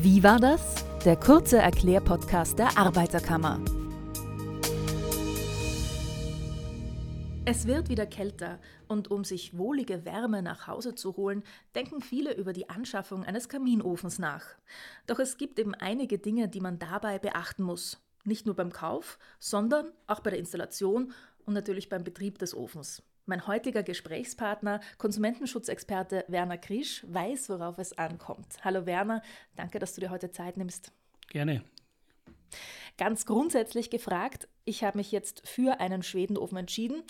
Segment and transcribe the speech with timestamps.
[0.00, 0.60] Wie war das?
[1.04, 3.60] Der kurze Erklärpodcast der Arbeiterkammer.
[7.44, 11.42] Es wird wieder kälter und um sich wohlige Wärme nach Hause zu holen,
[11.74, 14.44] denken viele über die Anschaffung eines Kaminofens nach.
[15.08, 18.00] Doch es gibt eben einige Dinge, die man dabei beachten muss.
[18.22, 21.12] Nicht nur beim Kauf, sondern auch bei der Installation
[21.44, 23.02] und natürlich beim Betrieb des Ofens.
[23.28, 28.56] Mein heutiger Gesprächspartner, Konsumentenschutzexperte Werner Krisch, weiß, worauf es ankommt.
[28.64, 29.20] Hallo Werner,
[29.54, 30.92] danke, dass du dir heute Zeit nimmst.
[31.28, 31.62] Gerne.
[32.96, 37.02] Ganz grundsätzlich gefragt, ich habe mich jetzt für einen Schwedenofen entschieden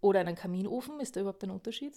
[0.00, 0.98] oder einen Kaminofen.
[0.98, 1.94] Ist da überhaupt ein Unterschied?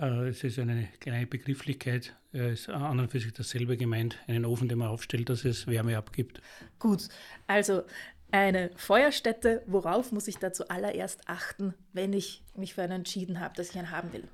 [0.00, 2.16] Äh, es ist eine kleine Begrifflichkeit.
[2.32, 4.18] Es ist an und für sich dasselbe gemeint.
[4.26, 6.42] Einen Ofen, den man aufstellt, dass es Wärme abgibt.
[6.80, 7.08] Gut,
[7.46, 7.84] also
[8.32, 13.54] eine Feuerstätte, worauf muss ich da zuallererst achten, wenn ich mich für einen entschieden habe,
[13.56, 14.26] dass ich einen haben will?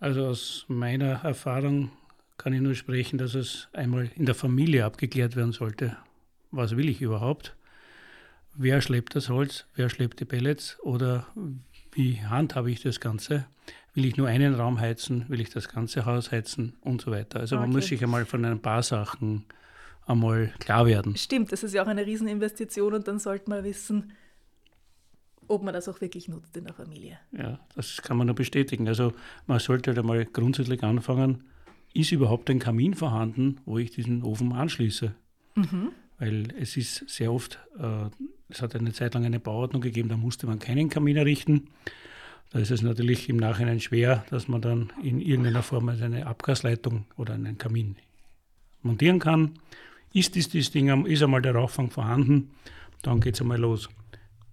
[0.00, 1.90] Also aus meiner Erfahrung
[2.36, 5.96] kann ich nur sprechen, dass es einmal in der Familie abgeklärt werden sollte.
[6.50, 7.56] Was will ich überhaupt?
[8.54, 9.66] Wer schleppt das Holz?
[9.74, 10.78] Wer schleppt die Pellets?
[10.80, 11.26] Oder
[11.92, 13.46] wie handhabe ich das Ganze?
[13.94, 15.28] Will ich nur einen Raum heizen?
[15.28, 16.76] Will ich das ganze Haus heizen?
[16.80, 17.40] Und so weiter.
[17.40, 17.62] Also okay.
[17.62, 19.44] man muss sich einmal von ein paar Sachen
[20.08, 21.16] einmal klar werden.
[21.16, 24.12] Stimmt, das ist ja auch eine Rieseninvestition und dann sollte man wissen,
[25.46, 27.18] ob man das auch wirklich nutzt in der Familie.
[27.32, 28.86] Ja, das kann man nur bestätigen.
[28.88, 29.12] Also
[29.46, 31.44] man sollte halt einmal grundsätzlich anfangen,
[31.94, 35.14] ist überhaupt ein Kamin vorhanden, wo ich diesen Ofen anschließe?
[35.54, 35.92] Mhm.
[36.18, 38.10] Weil es ist sehr oft, äh,
[38.48, 41.68] es hat eine Zeit lang eine Bauordnung gegeben, da musste man keinen Kamin errichten.
[42.50, 47.04] Da ist es natürlich im Nachhinein schwer, dass man dann in irgendeiner Form eine Abgasleitung
[47.16, 47.96] oder einen Kamin
[48.82, 49.58] montieren kann.
[50.12, 52.50] Ist dieses Ding, ist einmal der Rauchfang vorhanden,
[53.02, 53.88] dann geht es einmal los.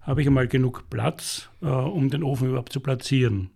[0.01, 3.49] Habe ich einmal genug Platz, äh, um den Ofen überhaupt zu platzieren?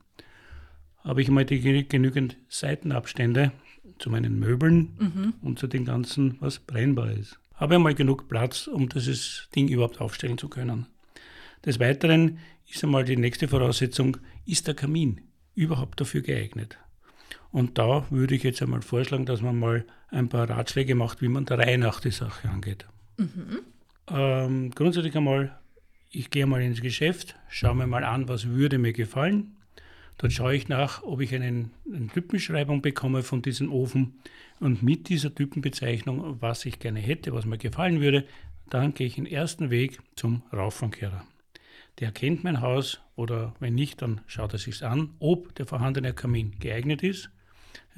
[1.03, 3.51] Habe ich einmal die, genügend Seitenabstände
[3.99, 5.33] zu meinen Möbeln mhm.
[5.41, 7.39] und zu dem Ganzen, was brennbar ist?
[7.53, 10.87] Habe ich einmal genug Platz, um dieses Ding überhaupt aufstellen zu können?
[11.65, 15.21] Des Weiteren ist einmal die nächste Voraussetzung, ist der Kamin
[15.55, 16.77] überhaupt dafür geeignet?
[17.51, 21.27] Und da würde ich jetzt einmal vorschlagen, dass man mal ein paar Ratschläge macht, wie
[21.29, 22.85] man der Reihe nach die Sache angeht.
[23.17, 23.61] Mhm.
[24.11, 25.57] Ähm, grundsätzlich einmal,
[26.11, 29.55] ich gehe mal ins Geschäft, schaue mir mal an, was würde mir gefallen.
[30.17, 34.19] Dort schaue ich nach, ob ich einen, eine Typenbeschreibung bekomme von diesem Ofen
[34.59, 38.25] und mit dieser Typenbezeichnung, was ich gerne hätte, was mir gefallen würde,
[38.69, 41.23] dann gehe ich den ersten Weg zum Rauffangkehrer.
[41.99, 46.13] Der kennt mein Haus oder wenn nicht, dann schaut er sich an, ob der vorhandene
[46.13, 47.31] Kamin geeignet ist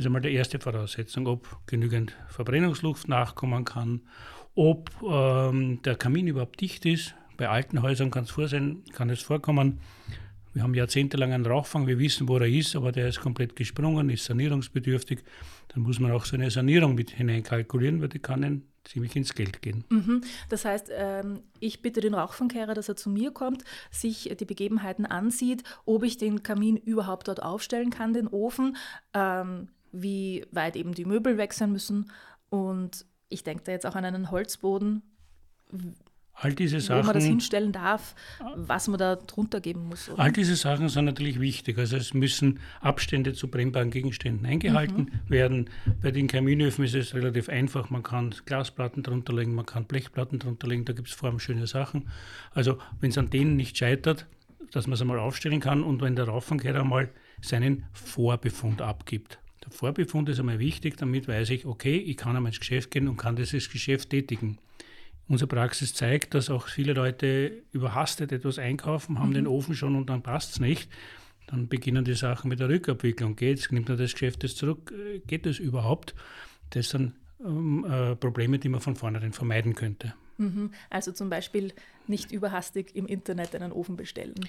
[0.01, 4.01] ist einmal die erste Voraussetzung, ob genügend Verbrennungsluft nachkommen kann,
[4.55, 7.15] ob ähm, der Kamin überhaupt dicht ist.
[7.37, 9.79] Bei alten Häusern kann es, vor sein, kann es vorkommen.
[10.53, 14.09] Wir haben jahrzehntelang einen Rauchfang, wir wissen, wo er ist, aber der ist komplett gesprungen,
[14.09, 15.19] ist sanierungsbedürftig.
[15.69, 19.33] Dann muss man auch so eine Sanierung mit hineinkalkulieren, weil die kann einen ziemlich ins
[19.33, 19.85] Geld gehen.
[19.89, 20.21] Mhm.
[20.49, 25.05] Das heißt, ähm, ich bitte den Rauchfangkehrer, dass er zu mir kommt, sich die Begebenheiten
[25.05, 28.75] ansieht, ob ich den Kamin überhaupt dort aufstellen kann, den Ofen,
[29.13, 32.11] ähm, wie weit eben die Möbel weg sein müssen.
[32.49, 35.03] Und ich denke da jetzt auch an einen Holzboden,
[36.33, 38.15] All diese Sachen, wo man das hinstellen darf,
[38.55, 40.09] was man da drunter geben muss.
[40.09, 40.19] Oder?
[40.19, 41.77] All diese Sachen sind natürlich wichtig.
[41.77, 45.29] Also es müssen Abstände zu brennbaren Gegenständen eingehalten mhm.
[45.29, 45.69] werden.
[46.01, 47.89] Bei den Kaminöfen ist es relativ einfach.
[47.89, 52.09] Man kann Glasplatten drunter legen, man kann Blechplatten drunter legen, da gibt es formschöne Sachen.
[52.51, 54.25] Also wenn es an denen nicht scheitert,
[54.71, 57.09] dass man es einmal aufstellen kann und wenn der Rauffangkehrer mal
[57.41, 59.40] seinen Vorbefund abgibt.
[59.63, 63.07] Der Vorbefund ist einmal wichtig, damit weiß ich, okay, ich kann einmal ins Geschäft gehen
[63.07, 64.57] und kann dieses Geschäft tätigen.
[65.27, 69.35] Unsere Praxis zeigt, dass auch viele Leute überhastet etwas einkaufen, haben mhm.
[69.35, 70.89] den Ofen schon und dann passt es nicht.
[71.47, 73.35] Dann beginnen die Sachen mit der Rückabwicklung.
[73.35, 74.93] Geht es, nimmt man das Geschäft jetzt zurück?
[75.27, 76.15] Geht es überhaupt?
[76.71, 77.13] Das sind
[77.45, 80.13] ähm, äh, Probleme, die man von vornherein vermeiden könnte.
[80.41, 80.71] Mhm.
[80.89, 81.71] Also zum Beispiel
[82.07, 84.47] nicht überhastig im Internet einen Ofen bestellen, da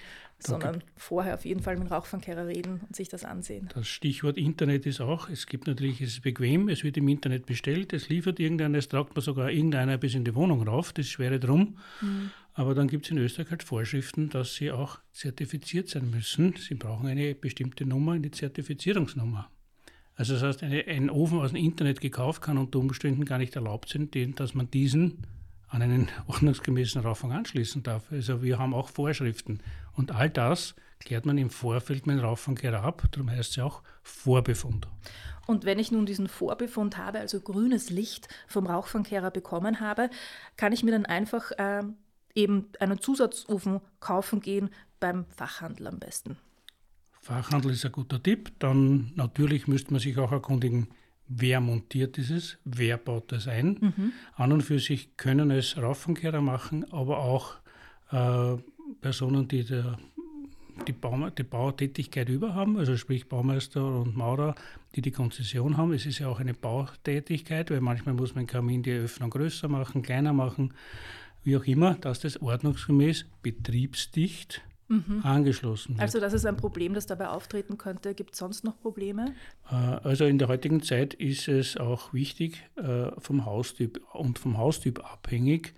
[0.49, 3.69] sondern vorher auf jeden Fall mit dem Rauchfangkehrer reden und sich das ansehen.
[3.75, 7.47] Das Stichwort Internet ist auch, es gibt natürlich, es ist bequem, es wird im Internet
[7.47, 11.19] bestellt, es liefert irgendeiner, es tragt man sogar irgendeiner bis in die Wohnung rauf, das
[11.19, 11.79] wäre drum.
[12.01, 12.31] Mhm.
[12.55, 16.55] Aber dann gibt es in Österreich halt Vorschriften, dass sie auch zertifiziert sein müssen.
[16.57, 19.49] Sie brauchen eine bestimmte Nummer, eine Zertifizierungsnummer.
[20.15, 23.57] Also das heißt, eine, ein Ofen aus dem Internet gekauft kann unter Umständen gar nicht
[23.57, 25.27] erlaubt sein, dass man diesen
[25.73, 28.13] an einen ordnungsgemäßen Rauffang anschließen darf.
[28.13, 29.61] Also wir haben auch Vorschriften.
[29.95, 33.03] Und all das klärt man im Vorfeld mit dem Rauffangkehrer ab.
[33.11, 34.87] Darum heißt es ja auch Vorbefund.
[35.47, 40.09] Und wenn ich nun diesen Vorbefund habe, also grünes Licht vom Rauchfangkehrer bekommen habe,
[40.57, 41.83] kann ich mir dann einfach äh,
[42.35, 44.71] eben einen Zusatzofen kaufen gehen
[45.01, 46.37] beim Fachhandel am besten.
[47.21, 48.53] Fachhandel ist ein guter Tipp.
[48.61, 50.89] Dann natürlich müsste man sich auch erkundigen,
[51.37, 53.79] wer montiert dieses, wer baut das ein.
[53.81, 54.13] Mhm.
[54.35, 57.55] An und für sich können es Raufenkehrer machen, aber auch
[58.11, 58.57] äh,
[59.01, 59.99] Personen, die der,
[60.87, 64.55] die, Bau, die Bautätigkeit über haben, also sprich Baumeister und Maurer,
[64.95, 65.93] die die Konzession haben.
[65.93, 70.03] Es ist ja auch eine Bautätigkeit, weil manchmal muss man Kamin die Öffnung größer machen,
[70.03, 70.75] kleiner machen,
[71.45, 75.21] wie auch immer, dass das ordnungsgemäß betriebsdicht mhm.
[75.23, 76.03] angeschlossen wird.
[76.03, 78.15] Also das ist ein Problem, das dabei auftreten könnte.
[78.15, 79.35] Gibt es sonst noch Probleme?
[79.71, 84.59] Äh, also in der heutigen Zeit ist es auch wichtig, äh, vom Haustyp und vom
[84.59, 85.75] Haustyp abhängig.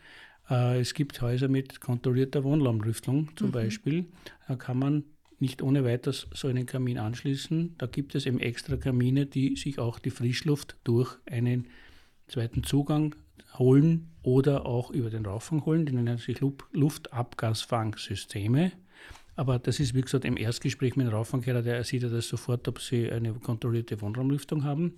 [0.50, 3.52] Äh, es gibt Häuser mit kontrollierter Wohnraumlüftung zum mhm.
[3.52, 4.06] Beispiel.
[4.48, 5.04] Da kann man
[5.40, 7.74] nicht ohne weiteres so einen Kamin anschließen.
[7.78, 11.68] Da gibt es eben extra Kamine, die sich auch die Frischluft durch einen
[12.28, 13.14] zweiten Zugang
[13.58, 15.86] holen oder auch über den Rauchfang holen.
[15.86, 16.40] Die nennen sich
[16.72, 18.72] Luftabgasfangsysteme.
[19.36, 22.66] Aber das ist, wie gesagt, im Erstgespräch mit dem Rauchfangkehrer, der sieht ja das sofort,
[22.68, 24.94] ob sie eine kontrollierte Wohnraumlüftung haben,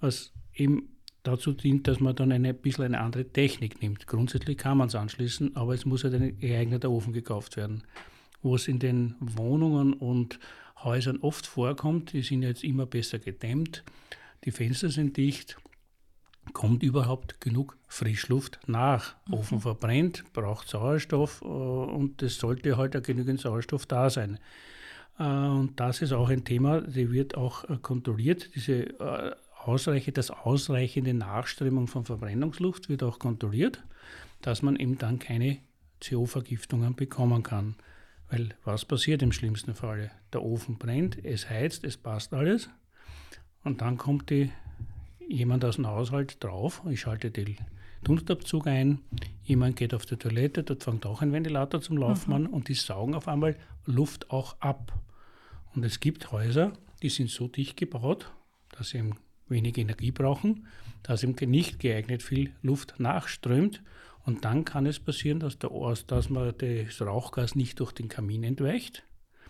[0.00, 0.88] was eben
[1.22, 4.06] dazu dient, dass man dann eine bisschen eine andere Technik nimmt.
[4.06, 7.82] Grundsätzlich kann man es anschließen, aber es muss halt ein geeigneter Ofen gekauft werden.
[8.42, 10.38] Wo es in den Wohnungen und
[10.82, 13.82] Häusern oft vorkommt, die sind jetzt immer besser gedämmt,
[14.44, 15.56] die Fenster sind dicht,
[16.52, 19.16] kommt überhaupt genug Frischluft nach.
[19.26, 19.34] Mhm.
[19.34, 24.38] Ofen verbrennt, braucht Sauerstoff äh, und es sollte halt auch genügend Sauerstoff da sein.
[25.18, 28.54] Äh, und das ist auch ein Thema, die wird auch äh, kontrolliert.
[28.54, 33.82] Diese ausreiche, das ausreichende Nachströmung von Verbrennungsluft wird auch kontrolliert,
[34.42, 35.58] dass man eben dann keine
[36.00, 37.76] CO-Vergiftungen bekommen kann.
[38.30, 40.10] Weil was passiert im schlimmsten Falle?
[40.32, 42.68] Der Ofen brennt, es heizt, es passt alles
[43.62, 44.50] und dann kommt die
[45.28, 47.56] jemand aus dem Haushalt drauf, ich schalte den
[48.04, 49.00] Dunstabzug ein,
[49.44, 52.36] jemand geht auf die Toilette, dort fängt auch ein Ventilator zum Laufen mhm.
[52.36, 54.92] an und die saugen auf einmal Luft auch ab.
[55.74, 58.32] Und es gibt Häuser, die sind so dicht gebaut,
[58.76, 59.10] dass sie
[59.48, 60.66] wenig Energie brauchen,
[61.02, 63.82] dass eben nicht geeignet viel Luft nachströmt.
[64.24, 65.70] Und dann kann es passieren, dass, der,
[66.06, 69.05] dass man das Rauchgas nicht durch den Kamin entweicht,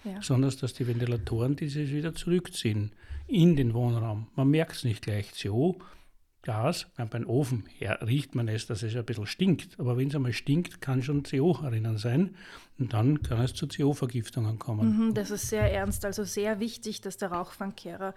[0.07, 0.23] ja.
[0.23, 2.93] sondern dass die Ventilatoren dieses wieder zurückziehen
[3.27, 4.29] in den Wohnraum.
[4.35, 5.33] Man merkt es nicht gleich.
[5.41, 5.79] CO,
[6.47, 9.81] Gas, beim Ofen ja, riecht man es, dass es ein bisschen stinkt.
[9.81, 12.37] Aber wenn es einmal stinkt, kann schon CO erinnern sein.
[12.79, 15.09] Und dann kann es zu CO-Vergiftungen kommen.
[15.09, 16.05] Mhm, das ist sehr ernst.
[16.05, 18.15] Also sehr wichtig, dass der Rauchfangkehrer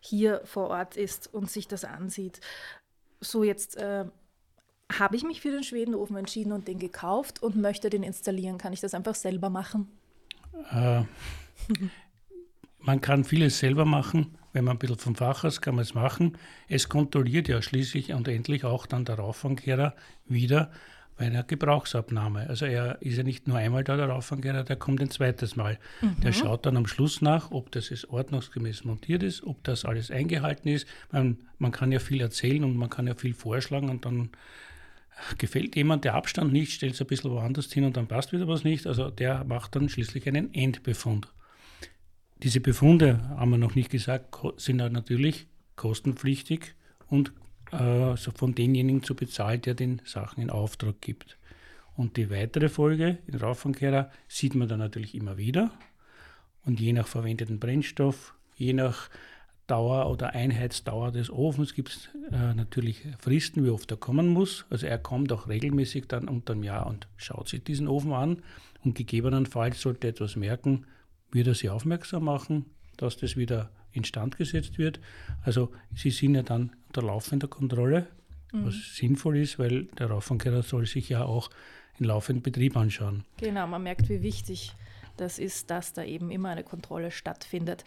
[0.00, 2.40] hier vor Ort ist und sich das ansieht.
[3.20, 4.04] So, jetzt äh,
[4.92, 8.58] habe ich mich für den Schwedenofen entschieden und den gekauft und möchte den installieren.
[8.58, 9.88] Kann ich das einfach selber machen?
[10.72, 11.02] Äh,
[12.78, 14.36] man kann vieles selber machen.
[14.52, 16.36] Wenn man ein bisschen vom Fach ist, kann man es machen.
[16.68, 19.94] Es kontrolliert ja schließlich und endlich auch dann der Rauffangkehrer
[20.26, 20.70] wieder
[21.16, 22.48] bei einer Gebrauchsabnahme.
[22.48, 25.78] Also er ist ja nicht nur einmal da, der Rauffangkehrer, der kommt ein zweites Mal.
[26.00, 26.20] Mhm.
[26.22, 30.10] Der schaut dann am Schluss nach, ob das jetzt ordnungsgemäß montiert ist, ob das alles
[30.10, 30.86] eingehalten ist.
[31.10, 34.30] Man, man kann ja viel erzählen und man kann ja viel vorschlagen und dann
[35.38, 38.48] gefällt jemand der Abstand nicht, stellt es ein bisschen woanders hin und dann passt wieder
[38.48, 38.86] was nicht.
[38.86, 41.28] Also der macht dann schließlich einen Endbefund.
[42.42, 46.74] Diese Befunde, haben wir noch nicht gesagt, sind natürlich kostenpflichtig
[47.08, 47.32] und
[47.70, 51.38] äh, von demjenigen zu bezahlen, der den Sachen in Auftrag gibt.
[51.96, 55.70] Und die weitere Folge in Raufankehrer sieht man dann natürlich immer wieder.
[56.64, 59.08] Und je nach verwendeten Brennstoff, je nach
[59.72, 64.66] Dauer oder Einheitsdauer des Ofens gibt es äh, natürlich Fristen, wie oft er kommen muss.
[64.68, 68.42] Also er kommt auch regelmäßig dann unter dem Jahr und schaut sich diesen Ofen an
[68.84, 70.84] und gegebenenfalls sollte er etwas merken,
[71.30, 72.66] wird er sie aufmerksam machen,
[72.98, 75.00] dass das wieder instand gesetzt wird.
[75.42, 78.08] Also sie sind ja dann unter laufender Kontrolle,
[78.52, 78.66] mhm.
[78.66, 81.48] was sinnvoll ist, weil der Raufangkehrer soll sich ja auch
[81.98, 83.24] in laufenden Betrieb anschauen.
[83.38, 84.74] Genau, man merkt, wie wichtig
[85.16, 87.84] das ist, dass da eben immer eine Kontrolle stattfindet.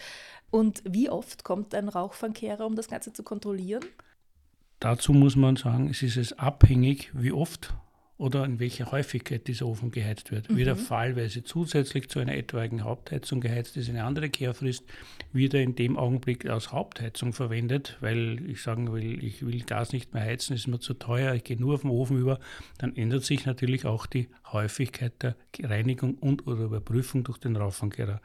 [0.52, 3.84] Und wie oft kommt ein Rauchfangkehrer, um das Ganze zu kontrollieren?
[4.80, 7.74] Dazu muss man sagen, es ist es abhängig, wie oft
[8.18, 10.50] oder in welcher Häufigkeit dieser Ofen geheizt wird.
[10.50, 10.58] Mhm.
[10.58, 14.86] Wird er fallweise zusätzlich zu einer etwaigen Hauptheizung geheizt, ist eine andere Kehrfrist,
[15.34, 19.92] wird er in dem Augenblick als Hauptheizung verwendet, weil ich sagen will, ich will Gas
[19.92, 22.40] nicht mehr heizen, ist mir zu teuer, ich gehe nur auf den Ofen über,
[22.78, 28.22] dann ändert sich natürlich auch die Häufigkeit der Reinigung und oder Überprüfung durch den Rauffangkehrer.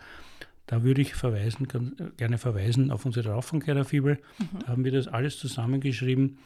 [0.66, 1.66] Da würde ich verweisen,
[2.16, 4.20] gerne verweisen auf unsere Rauffangkehrerfibel.
[4.38, 4.58] Mhm.
[4.60, 6.38] Da haben wir das alles zusammengeschrieben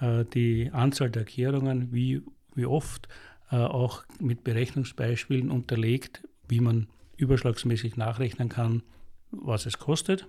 [0.00, 2.22] äh, die Anzahl der Kehrungen, wie
[2.56, 3.08] wie oft,
[3.50, 8.82] äh, auch mit Berechnungsbeispielen unterlegt, wie man überschlagsmäßig nachrechnen kann,
[9.30, 10.26] was es kostet.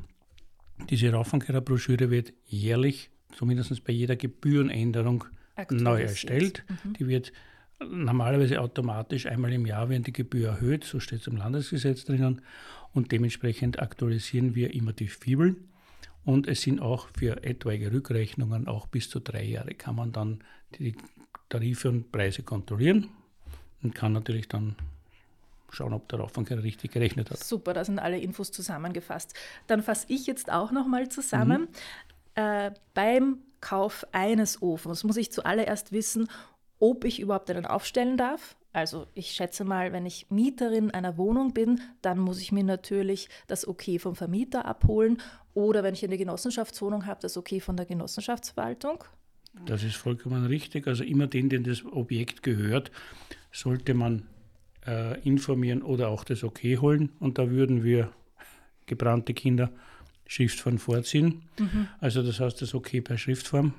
[0.90, 5.26] Diese Raufenkeller-Broschüre wird jährlich, zumindest bei jeder Gebührenänderung,
[5.72, 6.64] neu erstellt.
[6.70, 6.94] Mhm.
[6.94, 7.34] Die wird
[7.80, 12.42] normalerweise automatisch einmal im Jahr werden die Gebühr erhöht, so steht es im Landesgesetz drinnen.
[12.94, 15.56] Und dementsprechend aktualisieren wir immer die Fibel.
[16.24, 20.44] Und es sind auch für etwaige Rückrechnungen auch bis zu drei Jahre kann man dann
[20.78, 20.96] die
[21.50, 23.10] Tarife und Preise kontrollieren
[23.84, 24.76] und kann natürlich dann
[25.70, 27.44] schauen, ob der Raufankehrer richtig gerechnet hat.
[27.44, 29.34] Super, da sind alle Infos zusammengefasst.
[29.68, 31.62] Dann fasse ich jetzt auch nochmal zusammen.
[31.62, 32.44] Mhm.
[32.44, 36.30] Äh, beim Kauf eines Ofens muss ich zuallererst wissen,
[36.80, 38.56] ob ich überhaupt einen aufstellen darf.
[38.72, 43.28] Also ich schätze mal, wenn ich Mieterin einer Wohnung bin, dann muss ich mir natürlich
[43.48, 45.20] das Okay vom Vermieter abholen.
[45.56, 49.04] Oder wenn ich eine Genossenschaftswohnung habe, das Okay von der Genossenschaftsverwaltung.
[49.66, 50.88] Das ist vollkommen richtig.
[50.88, 52.92] Also immer den, den das Objekt gehört,
[53.52, 54.24] sollte man
[54.86, 57.10] äh, informieren oder auch das Okay holen.
[57.20, 58.12] Und da würden wir
[58.86, 59.72] gebrannte Kinder
[60.28, 61.44] Schriftform vorziehen.
[61.60, 61.88] Mhm.
[62.00, 63.74] Also das heißt, das Okay per Schriftform.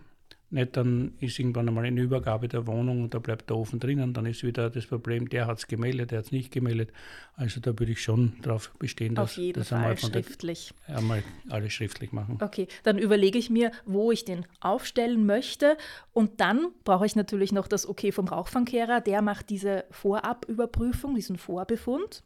[0.51, 4.15] Nicht, dann ist irgendwann einmal eine Übergabe der Wohnung und da bleibt der Ofen drinnen.
[4.15, 6.91] Dann ist wieder das Problem, der hat es gemeldet, der hat es nicht gemeldet.
[7.35, 10.73] Also da würde ich schon darauf bestehen, dass Auf jeden das Fall einmal schriftlich.
[10.89, 12.39] Der, einmal alles schriftlich machen.
[12.41, 15.77] Okay, dann überlege ich mir, wo ich den aufstellen möchte.
[16.15, 19.03] Und dann brauche ich natürlich noch das Okay vom Rauchfangkehrer.
[19.03, 22.25] Der macht diese Vorabüberprüfung, diesen Vorbefund.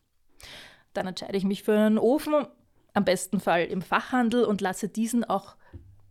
[0.93, 2.47] Dann entscheide ich mich für einen Ofen
[2.95, 5.57] am besten Fall im Fachhandel und lasse diesen auch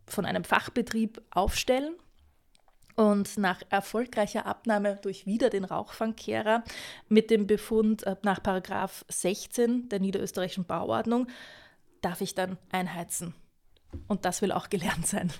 [0.05, 1.95] von einem Fachbetrieb aufstellen.
[2.95, 6.63] Und nach erfolgreicher Abnahme durch wieder den Rauchfangkehrer
[7.07, 11.27] mit dem Befund äh, nach Paragraph 16 der niederösterreichischen Bauordnung
[12.01, 13.33] darf ich dann einheizen.
[14.07, 15.31] Und das will auch gelernt sein.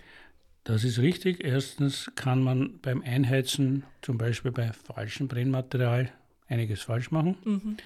[0.63, 1.43] Das ist richtig.
[1.43, 6.11] Erstens kann man beim Einheizen zum Beispiel bei falschem Brennmaterial
[6.47, 7.37] einiges falsch machen.
[7.43, 7.77] Mhm.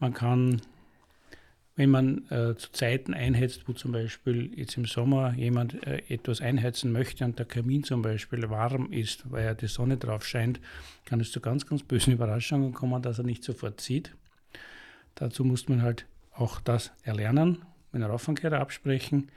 [0.00, 0.60] Man kann
[1.76, 6.40] wenn man äh, zu Zeiten einheizt, wo zum Beispiel jetzt im Sommer jemand äh, etwas
[6.40, 10.60] einheizen möchte und der Kamin zum Beispiel warm ist, weil ja die Sonne drauf scheint,
[11.04, 14.14] kann es zu ganz, ganz bösen Überraschungen kommen, dass er nicht sofort zieht.
[15.16, 17.62] Dazu muss man halt auch das erlernen,
[17.92, 19.30] mit einem Raufangkehrer absprechen,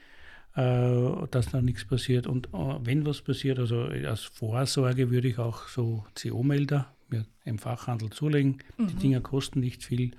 [0.55, 2.27] äh, dass da nichts passiert.
[2.27, 7.57] Und äh, wenn was passiert, also als Vorsorge würde ich auch so CO-Melder mir im
[7.57, 8.59] Fachhandel zulegen.
[8.77, 8.87] Mhm.
[8.87, 10.11] Die Dinger kosten nicht viel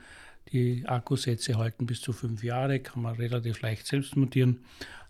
[0.53, 4.61] die Akkusätze halten bis zu fünf Jahre, kann man relativ leicht selbst montieren.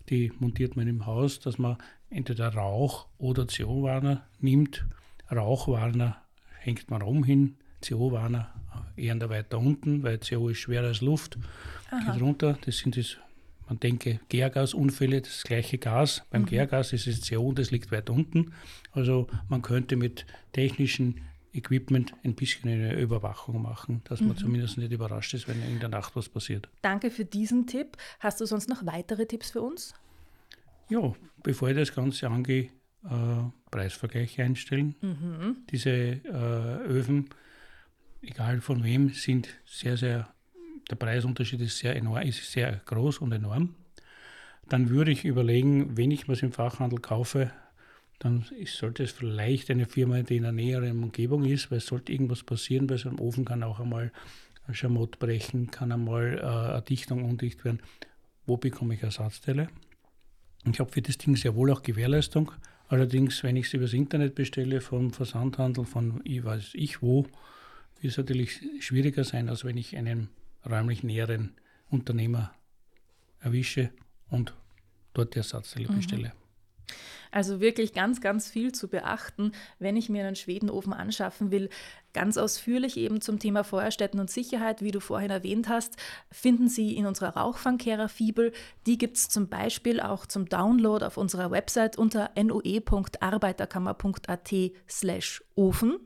[0.09, 1.77] Die montiert man im Haus, dass man
[2.09, 4.85] entweder Rauch- oder CO-Warner nimmt.
[5.31, 6.21] Rauchwarner
[6.59, 7.55] hängt man rum hin,
[7.87, 8.53] CO-Warner
[8.95, 11.37] eher weiter unten, weil CO ist schwerer als Luft,
[11.91, 12.11] Aha.
[12.11, 12.57] geht runter.
[12.65, 13.17] Das sind das,
[13.67, 16.23] man denke, Gärgasunfälle, das gleiche Gas.
[16.31, 16.47] Beim mhm.
[16.47, 18.53] Gärgas ist es CO und das liegt weit unten.
[18.91, 21.21] Also man könnte mit technischen
[21.53, 24.37] Equipment ein bisschen eine Überwachung machen, dass man mhm.
[24.37, 26.69] zumindest nicht überrascht ist, wenn in der Nacht was passiert.
[26.81, 27.97] Danke für diesen Tipp.
[28.19, 29.93] Hast du sonst noch weitere Tipps für uns?
[30.89, 31.13] Ja,
[31.43, 32.69] bevor ich das Ganze angehe,
[33.05, 33.09] äh,
[33.71, 34.95] Preisvergleiche einstellen.
[35.01, 35.57] Mhm.
[35.69, 37.29] Diese äh, Öfen,
[38.21, 40.29] egal von wem, sind sehr, sehr,
[40.89, 43.75] der Preisunterschied ist sehr enorm, ist sehr groß und enorm.
[44.67, 47.51] Dann würde ich überlegen, wenn ich was im Fachhandel kaufe,
[48.19, 52.11] dann sollte es vielleicht eine Firma, die in einer näheren Umgebung ist, weil es sollte
[52.11, 54.11] irgendwas passieren, bei so einem Ofen kann auch einmal
[54.67, 57.79] ein Schamott brechen, kann einmal äh, eine Dichtung undicht werden.
[58.45, 59.69] Wo bekomme ich Ersatzteile?
[60.65, 62.51] Ich habe für das Ding sehr wohl auch Gewährleistung.
[62.89, 67.23] Allerdings, wenn ich es übers Internet bestelle, vom Versandhandel, von ich weiß ich wo,
[68.01, 70.29] wird es natürlich schwieriger sein, als wenn ich einen
[70.69, 71.53] räumlich näheren
[71.89, 72.53] Unternehmer
[73.39, 73.91] erwische
[74.29, 74.53] und
[75.13, 75.95] dort die Ersatzteile mhm.
[75.95, 76.33] bestelle.
[77.31, 81.69] Also wirklich ganz, ganz viel zu beachten, wenn ich mir einen Schwedenofen anschaffen will.
[82.13, 85.95] Ganz ausführlich eben zum Thema Feuerstätten und Sicherheit, wie du vorhin erwähnt hast,
[86.31, 88.51] finden Sie in unserer Rauchfangkehrer-Fibel.
[88.87, 94.55] Die gibt es zum Beispiel auch zum Download auf unserer Website unter noe.arbeiterkammer.at
[94.89, 95.99] slash Ofen.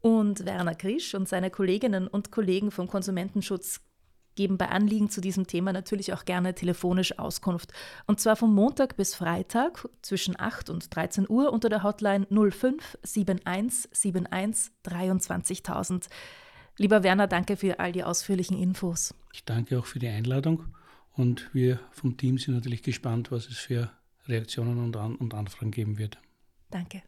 [0.00, 3.80] Und Werner Krisch und seine Kolleginnen und Kollegen vom Konsumentenschutz
[4.40, 7.74] geben bei Anliegen zu diesem Thema natürlich auch gerne telefonisch Auskunft.
[8.06, 12.96] Und zwar vom Montag bis Freitag zwischen 8 und 13 Uhr unter der Hotline 05
[13.04, 16.08] 71 71 23.000.
[16.78, 19.14] Lieber Werner, danke für all die ausführlichen Infos.
[19.34, 20.64] Ich danke auch für die Einladung
[21.12, 23.90] und wir vom Team sind natürlich gespannt, was es für
[24.26, 26.16] Reaktionen und, An und Anfragen geben wird.
[26.70, 27.02] Danke.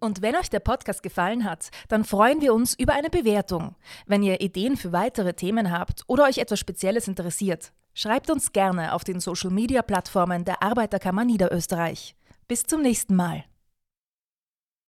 [0.00, 3.76] Und wenn euch der Podcast gefallen hat, dann freuen wir uns über eine Bewertung.
[4.06, 8.94] Wenn ihr Ideen für weitere Themen habt oder euch etwas Spezielles interessiert, schreibt uns gerne
[8.94, 12.16] auf den Social-Media-Plattformen der Arbeiterkammer Niederösterreich.
[12.48, 13.44] Bis zum nächsten Mal.